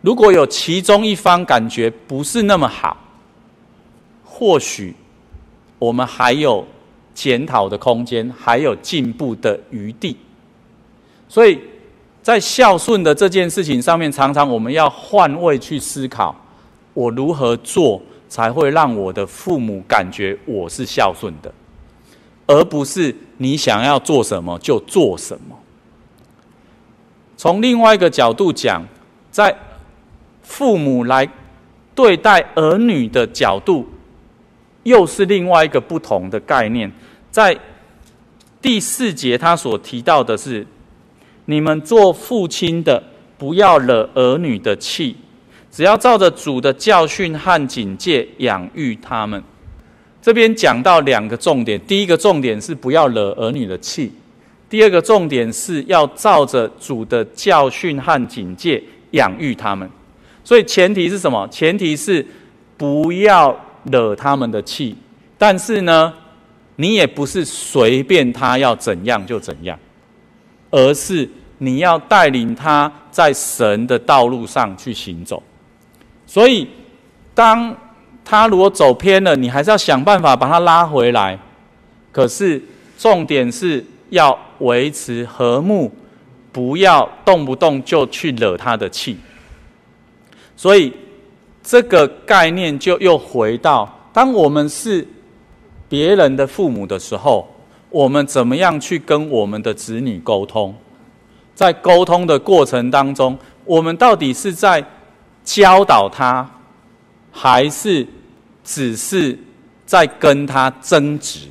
[0.00, 2.96] 如果有其中一方感觉不是那么好，
[4.24, 4.94] 或许
[5.78, 6.66] 我们还有
[7.14, 10.16] 检讨的空间，还有进步的余地。
[11.28, 11.60] 所以
[12.22, 16.34] 在孝顺的这件事情上面，常常我们要换位去思考，
[16.94, 18.00] 我如何做。
[18.30, 21.50] 才会让我的父母感觉我是孝顺的，
[22.46, 25.58] 而不是你想要做什么就做什么。
[27.38, 28.86] 从另外一个角度讲，
[29.30, 29.56] 在
[30.48, 31.28] 父母来
[31.94, 33.86] 对待儿女的角度，
[34.82, 36.90] 又是另外一个不同的概念。
[37.30, 37.56] 在
[38.60, 40.66] 第四节，他所提到的是：
[41.44, 43.00] 你们做父亲的，
[43.36, 45.14] 不要惹儿女的气。
[45.70, 49.40] 只要照着主的教训和警戒养育他们。
[50.22, 54.08] 这边讲到两个重点：第一个重点是不要惹儿女的气；
[54.68, 59.88] 第二个重点是要照着主的教训和警戒养育他们。
[60.48, 61.46] 所以前提是什么？
[61.48, 62.24] 前提是
[62.78, 63.54] 不要
[63.92, 64.96] 惹他们的气。
[65.36, 66.10] 但是呢，
[66.76, 69.78] 你也不是随便他要怎样就怎样，
[70.70, 75.42] 而是你要带领他在神的道路上去行走。
[76.26, 76.66] 所以，
[77.34, 77.76] 当
[78.24, 81.38] 他如果走偏了，你还是要想办法把他拉回来。
[82.10, 82.58] 可是，
[82.96, 85.92] 重点是要维持和睦，
[86.50, 89.18] 不要动不动就去惹他的气。
[90.58, 90.92] 所以，
[91.62, 95.06] 这个概念就又回到：当我们是
[95.88, 97.48] 别人的父母的时候，
[97.90, 100.74] 我们怎么样去跟我们的子女沟通？
[101.54, 104.84] 在沟通的过程当中，我们到底是在
[105.44, 106.50] 教导他，
[107.30, 108.04] 还是
[108.64, 109.38] 只是
[109.86, 111.46] 在跟他争执？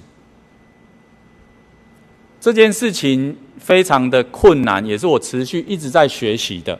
[2.41, 6.77] 这件事情非常的困难，也是我持续一直在学习的。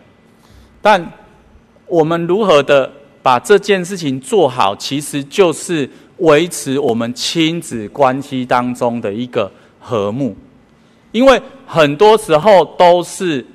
[0.82, 1.10] 但
[1.88, 10.36] 我们如何的把这件事情做好，其实就是维持我们亲子关系当中的一个和睦。
[11.12, 13.46] 因为很多时候都是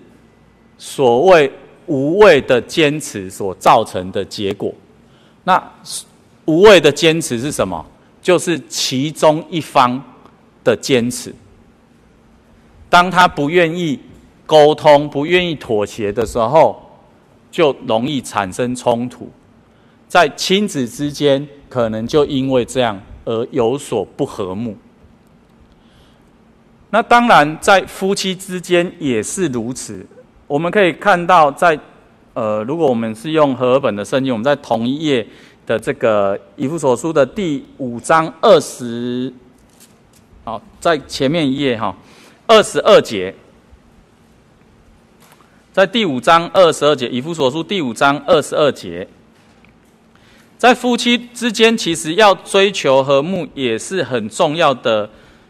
[0.78, 1.52] 所谓。
[1.86, 4.72] 无谓的坚持所造成的结果，
[5.42, 5.62] 那
[6.44, 7.84] 无谓的坚持是什么？
[8.22, 10.00] 就是其中一方
[10.62, 11.34] 的坚持。
[12.88, 13.98] 当他不愿意
[14.46, 16.80] 沟通、不愿意妥协的时候，
[17.52, 19.30] 就容易产生冲突。
[20.08, 24.76] 在亲子之间，可能就因为这样而有所不和睦。
[26.90, 30.04] 那当然，在夫妻之间也是如此。
[30.46, 31.78] 我们可以看到在，
[32.34, 35.26] 呃，如果我们是用和合本的圣经，我们在同一页
[35.64, 39.32] 的这个以弗所书的第五章二十，
[40.44, 41.96] 好，在前面一页哈，
[42.46, 43.34] 二十二节，
[45.72, 49.08] 在第五章二十二节，以弗所书第五章二十二节，
[50.58, 55.08] 在夫妻之间，其实要追求和睦也是很重要的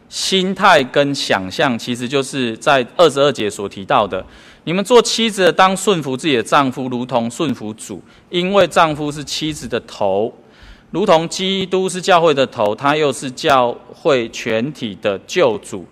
[0.09, 4.25] 心态跟想象，其实就是在二十二节所提到的。
[4.63, 10.33] 你们做妻子的，当顺服自己的丈夫，如同顺服主，因为丈夫是妻子的头，
[10.93, 15.85] 如同基督是教会的头，他又是教会全体的救主。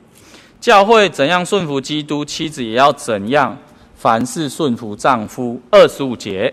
[0.61, 3.59] 教会怎样顺服基督，妻子也要怎样，
[4.01, 5.61] 凡事顺服丈夫。
[5.71, 6.51] 二十五节，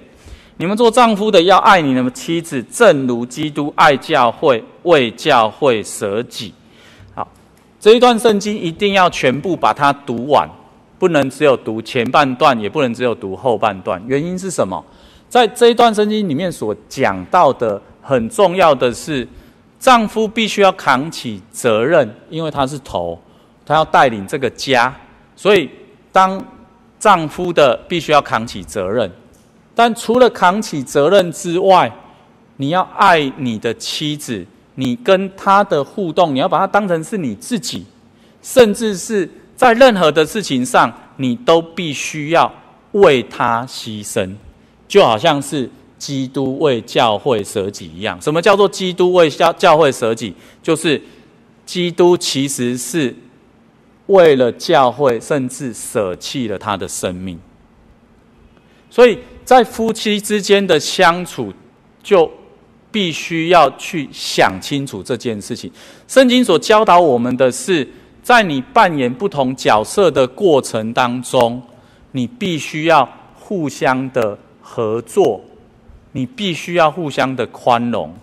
[0.57, 6.53] 你们做丈夫的要爱你的妻子，正如基督爱教会，为教会舍己。
[7.15, 7.25] 好，
[7.79, 10.45] 这一段圣经一定要全部把它读完。
[10.99, 14.03] 不能只有读前半段，也不能只有读后半段。
[14.07, 14.83] 原因是什么？
[15.29, 19.25] 在这一段圣经里面所讲到的很重要的是，
[19.79, 23.17] 丈夫必须要扛起责任，因为他是头，
[23.65, 24.93] 他要带领这个家。
[25.35, 25.69] 所以，
[26.11, 26.43] 当
[26.99, 29.11] 丈夫的必须要扛起责任。
[29.75, 31.91] 但除了扛起责任之外，
[32.57, 34.45] 你要爱你的妻子，
[34.75, 37.85] 你跟她的互动，你要把她当成是你自己，
[38.41, 39.29] 甚至是。
[39.57, 42.53] 在任何的事情上，你都必须要
[42.91, 44.35] 为他牺牲，
[44.87, 45.67] 就好像是
[45.97, 48.21] 基督为教会舍己一样。
[48.21, 50.31] 什么叫做基督为教教会舍己？
[50.61, 51.01] 就是
[51.65, 53.15] 基督其实是
[54.07, 57.39] 为了教会，甚至舍弃了他的生命。
[58.89, 61.53] 所以在夫妻之间的相处，
[62.01, 62.29] 就
[62.91, 65.71] 必须要去想清楚这件事情。
[66.07, 67.87] 圣经所教导我们的是，
[68.23, 71.61] 在你扮演不同角色的过程当中，
[72.13, 75.41] 你必须要互相的合作，
[76.13, 78.13] 你必须要互相的宽容。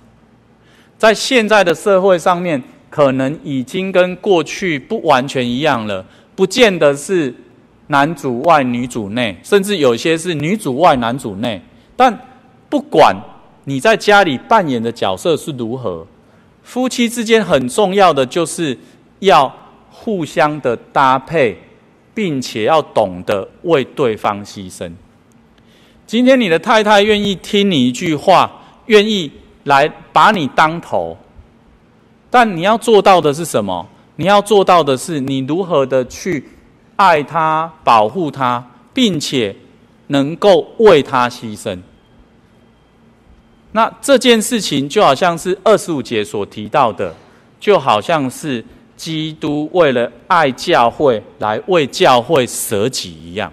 [0.97, 2.63] 在现在的社会上面，
[2.95, 7.35] 可能已经跟过去不完全一样了，不见得是
[7.89, 11.61] 男主外女主内，甚至有些是女主外男主内。
[11.97, 12.17] 但
[12.69, 13.13] 不管
[13.65, 16.07] 你在家里扮演的角色是如何，
[16.63, 18.79] 夫妻之间很重要的就是
[19.19, 19.53] 要
[19.91, 21.59] 互相的搭配，
[22.15, 24.93] 并且要懂得为对方牺牲。
[26.07, 29.33] 今天你的太太愿意听你一句话，愿意。
[29.65, 31.17] 来把你当头，
[32.35, 33.87] 但你要做到的是什么？
[34.17, 36.45] 你要做到的是，你如何的去
[36.97, 39.55] 爱他、保护他，并且
[40.09, 41.79] 能够为他牺牲。
[43.71, 47.15] 那这件事情就好像是二十五节所提到的，
[47.61, 48.65] 就好像是
[48.97, 53.53] 基督为了爱教会，来为教会舍己一样。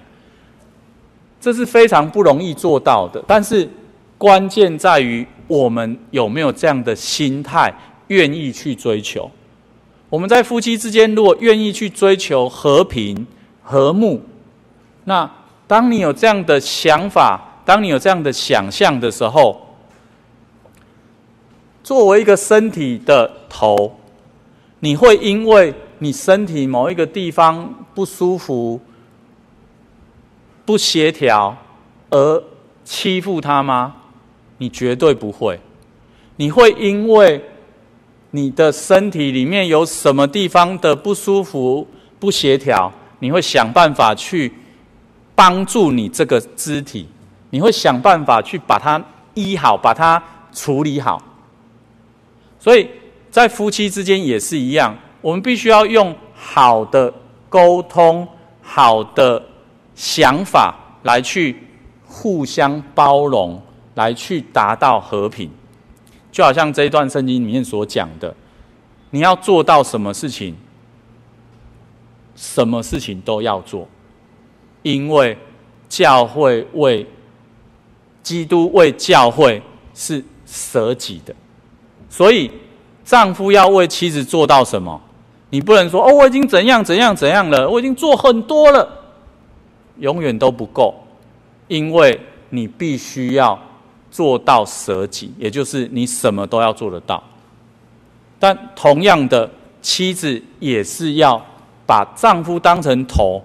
[1.40, 3.70] 这是非常不容易做到的，但是
[4.18, 5.24] 关键在于。
[5.48, 7.74] 我们有没有这样的心态，
[8.12, 9.32] 愿意去追求？
[10.10, 13.26] 我们在夫妻之间，如果愿意去追求和平、
[13.64, 14.22] 和睦，
[15.06, 15.30] 那
[15.66, 19.66] 当你有这样的想法，当你有这样的想象的时候，
[21.82, 23.96] 作为一个身体的头，
[24.82, 28.78] 你会因为你身体某一个地方不舒服、
[30.66, 31.56] 不协调
[32.10, 32.44] 而
[32.84, 33.96] 欺负他吗？
[34.58, 35.58] 你绝对不会，
[36.36, 37.42] 你会因为
[38.32, 41.88] 你的身体里面有什么地方的不舒服、
[42.20, 44.52] 不协调，你会想办法去
[45.36, 47.08] 帮助你这个肢体，
[47.50, 49.02] 你会想办法去把它
[49.34, 50.22] 医好、把它
[50.52, 51.22] 处理好。
[52.60, 52.90] 所以
[53.30, 57.14] 在夫妻之间也是一样，我们必须要用好的
[57.48, 58.28] 沟通、
[58.62, 59.42] 好的
[59.96, 61.56] 想法来去
[62.06, 63.62] 互相包容。
[63.94, 65.52] 来去达到和平，
[66.32, 68.34] 就好像这一段圣经里面所讲的，
[69.10, 70.56] 你要做到什么事情，
[72.36, 73.88] 什么事情都要做，
[74.82, 75.38] 因为
[75.90, 77.06] 教会为
[78.24, 79.62] 基督为教会
[79.94, 81.36] 是舍己的，
[82.10, 82.50] 所以
[83.04, 85.02] 丈夫要为妻子做到什么？
[85.50, 88.88] 你不能说哦，我已经怎样怎样怎样了，我已经做很多了，
[90.00, 90.96] 永远都不够，
[91.68, 92.18] 因为
[92.50, 93.60] 你必须要。
[94.12, 97.24] 做到舍己，也就是你什么都要做得到。
[98.38, 99.50] 但同样的，
[99.82, 101.44] 妻子也是要
[101.86, 103.42] 把丈夫当成头，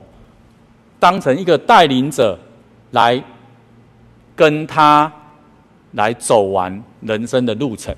[0.99, 2.37] 当成一个带领者，
[2.91, 3.23] 来
[4.35, 5.11] 跟他
[5.93, 7.95] 来走完人生的路程。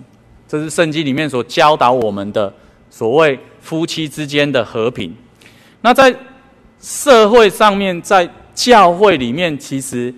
[0.46, 2.52] 这是圣经里面所教导我们的
[2.90, 5.16] 所谓夫妻之间的和平。
[5.80, 6.14] 那在
[6.80, 10.14] 社会上面，在教会里面，其实。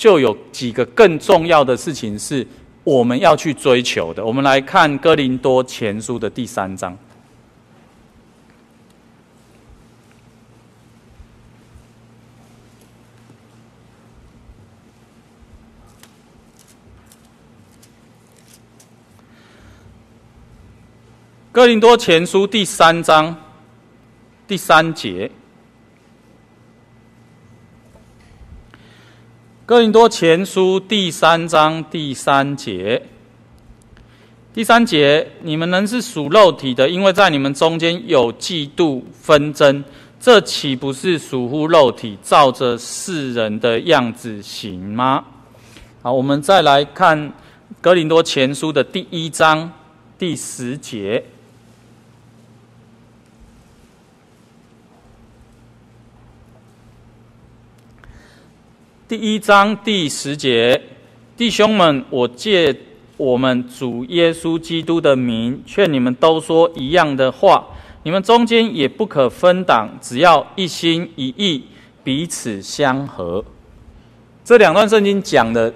[0.00, 2.44] 就有几个更重要的事情是
[2.84, 4.24] 我们要去追求的。
[4.24, 6.96] 我们来看哥林多前书的第三章。
[21.52, 23.36] 哥林多前书第三章
[24.48, 25.30] 第三节。
[29.70, 33.00] 哥林多前书第三章第三节，
[34.52, 39.84] 第三节，你们仍是属肉体的，因为在你们中间有嫉妒纷争，
[40.18, 45.24] 这岂不是属乎肉体，照着世人的样子行吗？
[46.02, 47.32] 好，我们再来看
[47.80, 49.70] 哥林多前书的第一章
[50.18, 51.22] 第十节。
[59.10, 60.80] 第一章第十节，
[61.36, 62.72] 弟兄们，我借
[63.16, 67.66] 我们主耶稣基督的名，劝你们都说一样的话。
[68.04, 71.64] 你们中间也不可分党，只要一心一意，
[72.04, 73.44] 彼此相合。
[74.44, 75.74] 这两段圣经讲的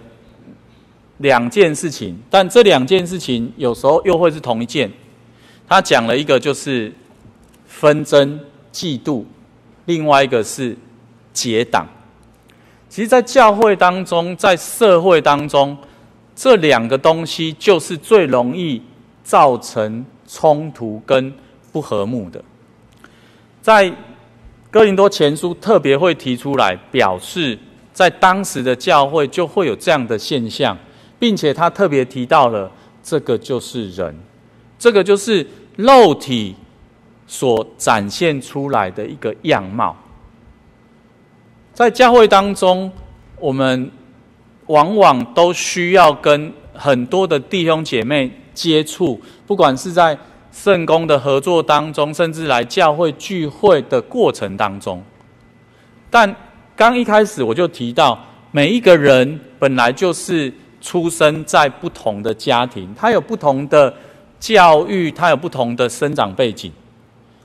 [1.19, 4.89] 两件事情，但这两件事情有时候又会是同一件。
[5.67, 6.93] 他讲了一个就是
[7.67, 8.39] 纷争、
[8.73, 9.25] 嫉妒，
[9.87, 10.77] 另外一个是
[11.33, 11.85] 结党。
[12.89, 15.77] 其实，在教会当中，在社会当中，
[16.37, 18.81] 这两个东西就是最容易
[19.25, 21.33] 造成冲突跟
[21.73, 22.43] 不和睦的。
[23.61, 23.93] 在
[24.71, 27.59] 哥林多前书特别会提出来，表示
[27.93, 30.77] 在当时的教会就会有这样的现象，
[31.19, 32.71] 并且他特别提到了
[33.03, 34.15] 这个就是人，
[34.79, 35.45] 这个就是
[35.77, 36.55] 肉体
[37.27, 39.97] 所展现出来的一个样貌。
[41.75, 42.91] 在教会当中，
[43.41, 43.91] 我们
[44.67, 50.17] 往往都需要跟很多的弟兄姐妹接触，不管是在
[50.53, 55.03] 圣工的合作当中，甚至来教会聚会的过程当中。
[56.09, 56.33] 但
[56.77, 58.17] 刚一开始我就提到，
[58.53, 63.93] 每一个人本来就是出生在不同的家庭，他有不同的
[64.39, 66.71] 教育，他有不同的生长背景。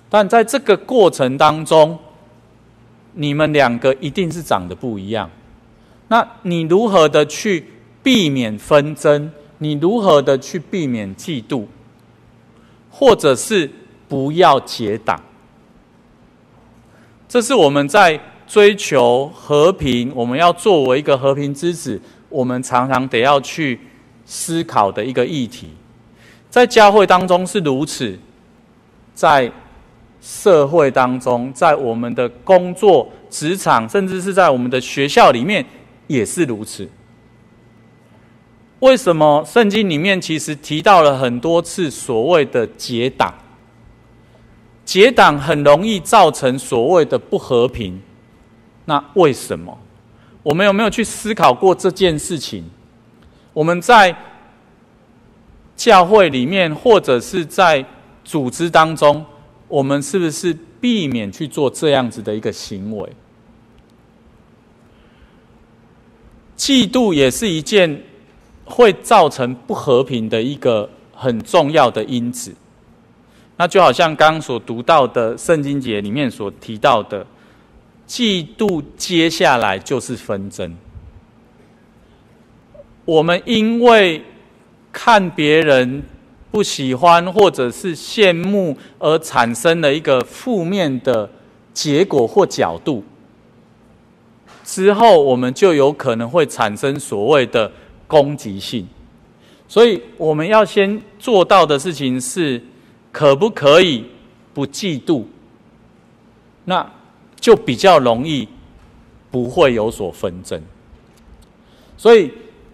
[0.08, 1.98] 但在这个过程当中，
[3.14, 5.30] 你们两个一定是长得不一样。
[6.08, 7.66] 那你如何的去
[8.02, 9.32] 避免纷争？
[9.58, 11.66] 你如何的去避免嫉妒？
[12.90, 13.70] 或者是
[14.08, 15.20] 不要结党？
[17.28, 23.80] 这是我们在追求和平，我们要作为一个和平之子，我们常常得要去
[24.26, 25.70] 思考的一个议题。
[26.50, 28.18] 在教会当中是如此，
[29.14, 29.52] 在。
[30.22, 35.66] 社会当中，在我们的工作职场，甚至是在我们的学校里面，
[36.08, 36.90] 也是如此。
[38.80, 43.34] 为什么圣经里面其实提到了很多次所谓的结党？
[44.86, 48.02] 结党很容易造成所谓的不和平。
[48.86, 49.78] 那为什么？
[50.42, 52.64] 我们有没有去思考过这件事情？
[53.54, 54.16] 我们在
[55.76, 57.86] 教会里面，或者是在
[58.24, 59.24] 组织当中，
[59.70, 63.10] 我们是不是避免去做这样子的一个行为？
[66.58, 68.04] 嫉妒也是一件
[68.66, 72.54] 会造成不和平的一个很重要的因子。
[73.58, 77.26] 那就好像刚刚所读到的圣经节里面所提到的，
[78.08, 80.76] 嫉妒接下来就是纷争。
[83.06, 84.24] 我们因为
[84.92, 86.04] 看别人。
[86.52, 91.30] 不喜欢或者是羡慕而产生的一个负面的
[91.74, 93.04] 结果或角度，
[94.64, 97.72] 之后我们就有可能会产生所谓的
[98.08, 98.88] 攻击性。
[99.68, 102.60] 所以我们要先做到的事情是，
[103.12, 104.06] 可不可以
[104.52, 105.26] 不嫉妒？
[106.66, 106.92] 那
[107.40, 108.48] 就比较容易
[109.30, 110.60] 不会有所纷争。
[111.96, 112.32] 所以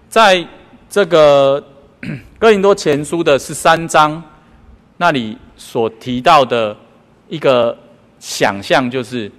[0.08, 0.48] 在
[0.90, 1.62] 这个。
[2.38, 4.22] 哥林多前书的十三章，
[4.98, 6.76] 那里所提到的
[7.30, 7.78] 一个
[8.20, 9.32] 想象，就是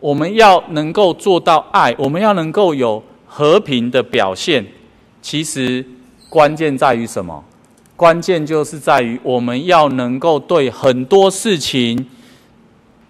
[0.00, 4.64] 我们要能够做到爱，我们要能够有和平的表现。
[5.20, 5.84] 其实
[6.28, 7.42] 关键在于什么？
[7.96, 12.06] 关键就是在于我们要能够对很多事情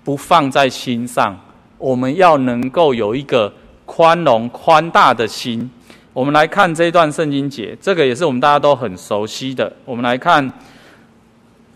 [0.02, 1.38] 不放在心上，
[1.76, 3.52] 我们要能够有一个
[3.84, 5.70] 宽容宽大的心。
[6.18, 9.72] 我们来看这一段圣经节，这个也是我们大家都很熟悉的。
[9.84, 10.50] 我们来看《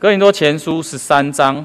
[0.01, 1.65] 哥林多前书》十三章，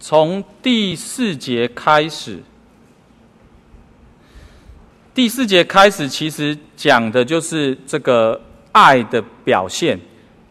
[0.00, 2.42] 从第四节开始。
[5.14, 8.40] 第四节开始，其实讲的就是这个
[8.72, 10.00] 爱的表现。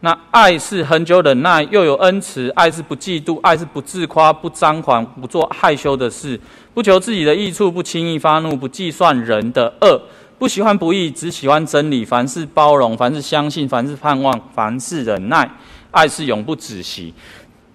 [0.02, 6.40] 那爱是恒久忍耐，又有恩慈；爱是不嫉妒，爱是不自夸，不张狂，不做害羞的事，
[6.74, 10.00] 不求自己的益处，不轻易发怒，不计算人的恶，
[10.38, 12.06] 不喜欢不义，只喜欢真理。
[12.06, 15.50] 凡事包容，凡事相信，凡事盼望，凡事忍耐。
[15.90, 17.12] 爱是永不止息。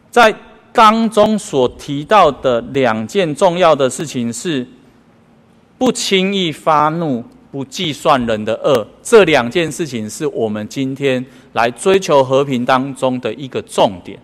[0.09, 0.33] 在
[0.73, 4.65] 当中所提到的两件重要的事情是：
[5.77, 7.25] 不轻易发怒。
[7.51, 11.23] 不计算人的恶，这两件事情是我们今天
[11.53, 14.19] 来追求和平当中的一个重点。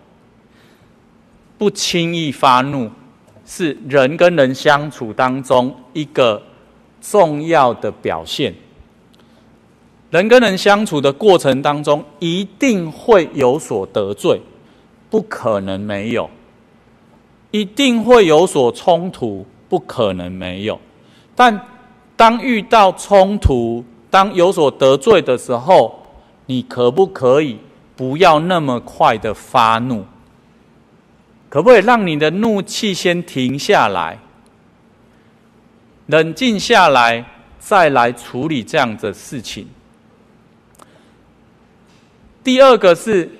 [1.56, 2.90] 不轻易发怒，
[3.44, 6.40] 是人跟人相处当中一个
[7.00, 8.54] 重要的表现。
[10.10, 14.40] 人跟人相处的过程当中，一定会有所得罪，
[15.10, 16.30] 不可能没有；
[17.50, 20.80] 一定会有所冲突，不可能没有。
[21.34, 21.60] 但
[22.16, 25.97] 当遇到冲突，当有所得罪的时候，
[26.48, 27.58] 你可不可以
[27.94, 30.04] 不要那么快的发怒？
[31.50, 34.18] 可不可以让你的怒气先停下来，
[36.06, 37.24] 冷静下来，
[37.58, 39.66] 再来处理这样的事情？
[42.42, 43.30] 第二个是，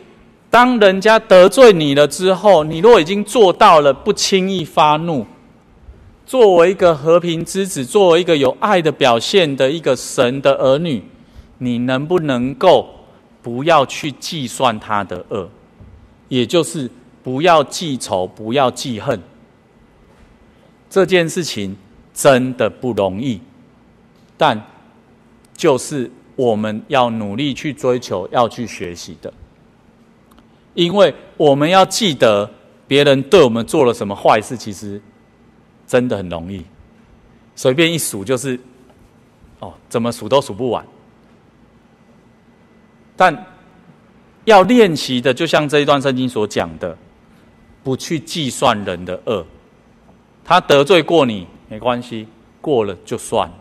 [0.51, 5.27] 当人家得罪你了之后，你若已经做到了不轻易发怒。
[6.27, 11.03] 作为一个和平之子，作为一个有爱的表现的一个神的儿女，
[11.57, 12.87] 你能不能够
[13.49, 15.49] 不要去计算他的恶，
[16.29, 16.91] 也就是
[17.23, 19.19] 不要记仇，不要记恨。
[20.91, 21.75] 这件事情
[22.13, 23.41] 真的不容易，
[24.37, 24.63] 但
[25.57, 29.33] 就是我们要努力去追求、要去学习的，
[30.75, 32.51] 因为我们要记得
[32.87, 35.01] 别人对我们做了什么坏事，其实
[35.87, 36.63] 真的很容易，
[37.57, 38.61] 随便一数就是，
[39.61, 40.87] 哦，怎么数都数不完。
[43.19, 43.47] 但
[44.45, 46.97] 要练习的，就像这一段圣经所讲的，
[47.83, 49.45] 不去计算人的恶。
[50.45, 52.29] 他得罪过你，没关系，
[52.61, 53.55] 过了就算了。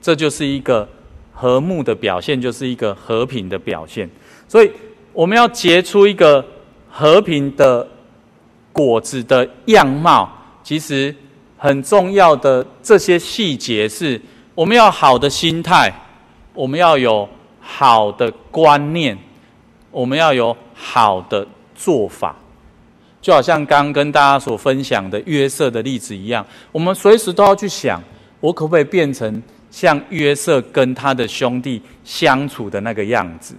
[0.00, 0.88] 这就是一个
[1.34, 4.08] 和睦的表现，就是一个和平的表现。
[4.46, 4.70] 所以，
[5.12, 6.42] 我们要结出一个
[6.88, 7.86] 和平的
[8.72, 10.32] 果子的样貌。
[10.62, 11.14] 其实
[11.58, 14.20] 很重要的这些细节是，
[14.54, 15.92] 我们要好的心态，
[16.54, 17.28] 我们要有
[17.66, 19.18] 好的观念，
[19.90, 22.36] 我们要有好的做法。
[23.20, 28.00] 就好像刚跟大家所分享的约瑟的例子一样，我们随时都要去想，
[28.38, 33.56] 我可不可以变成像约瑟跟他的兄弟相处的那个样子？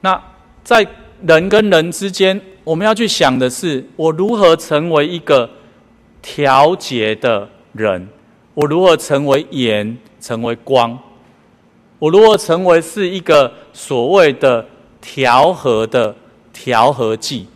[0.00, 0.22] 那
[0.62, 0.86] 在
[1.26, 5.50] 人跟人之间，我们要去想的是，我如何成为一个
[6.22, 8.08] 调节的人？
[8.54, 10.96] 我如何成为盐，成为光？
[11.98, 14.64] 我如果成为是一个所谓的
[15.00, 16.14] 调和的
[16.52, 17.46] 调和剂？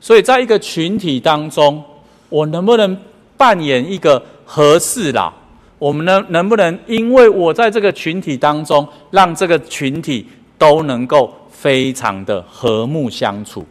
[0.00, 1.82] 所以，在一个群体当中，
[2.28, 2.96] 我能不能
[3.36, 5.32] 扮演一个和事佬？
[5.78, 10.26] 我们能能不能因为我在这个群体当中，让这个群体
[10.58, 13.64] 都能够非常的和睦相处？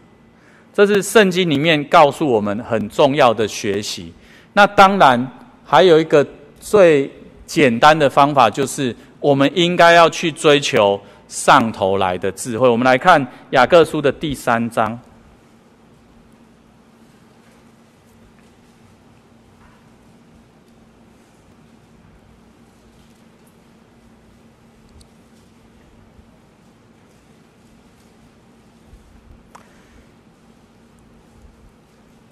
[0.73, 4.13] 这是圣经里面告诉我们很重要的学习。
[4.53, 5.31] 那当然
[5.65, 6.25] 还有一个
[6.59, 7.11] 最
[7.45, 12.67] 简单的方法，就是我们应该要去追求上头来的智慧。
[12.67, 14.99] 我们来看雅各书的第三章。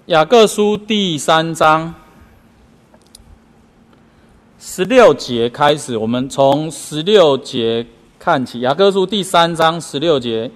[0.08, 1.94] 雅各书第三章
[4.70, 7.84] 十六节开始，我们从十六节
[8.18, 8.60] 看起。
[8.60, 10.48] 雅各书第三章十六节，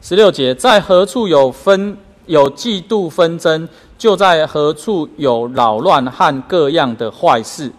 [0.00, 3.68] 十六节，在何处有纷有嫉妒纷争，
[3.98, 7.70] 就在何处有扰乱和各样的坏事。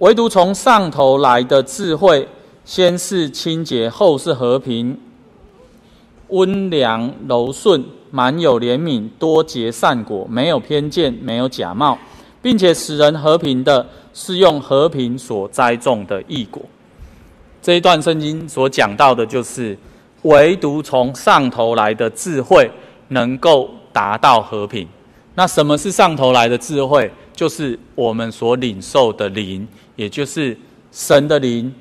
[0.00, 2.28] 唯独从上头来的智慧，
[2.66, 5.00] 先是清洁，后是和平，
[6.28, 7.82] 温良柔顺。
[8.10, 11.98] 满有怜悯，多结善果，没有偏见，没有假冒，
[12.40, 16.62] 并且使人和平的，是用和平所栽种的义果。
[17.60, 19.76] 这一段圣经所讲到的，就是
[20.22, 22.70] 唯独从上头来的智慧，
[23.08, 24.86] 能够达到和平。
[25.34, 27.10] 那什么是上头来的智慧？
[27.32, 30.56] 就是我们所领受的灵，也就是
[30.90, 31.72] 神的灵，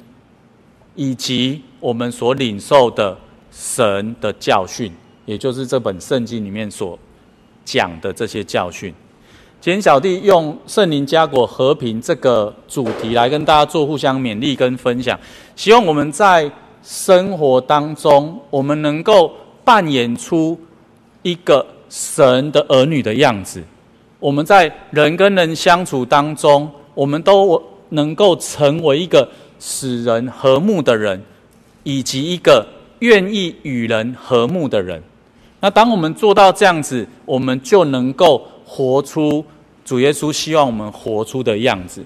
[0.93, 3.17] 以及我们所领受的
[3.51, 4.91] 神的教训。
[5.25, 6.97] 也就是这本圣经里面所
[7.65, 8.93] 讲的这些教训，
[9.59, 15.19] 今天小弟用圣灵加果和平这个主题来跟大家做互相勉励跟分享，
[15.55, 16.49] 希望我们在
[16.83, 19.31] 生活当中，我们能够
[19.65, 20.57] 扮演出
[21.23, 23.61] 一个神的儿女的样子。
[24.19, 29.27] 我们在人跟人相处当中，我们都能够成为一个
[29.59, 31.19] 使人和睦的人，
[31.81, 32.65] 以及一个
[32.99, 35.01] 愿意与人和睦的人。
[35.59, 39.43] 那当我们做到这样子，我们就能够活出
[39.85, 42.05] 主耶稣希望我们活出的样子。